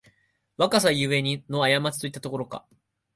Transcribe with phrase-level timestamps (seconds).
[0.57, 2.65] 若さゆえのあやまちといったところか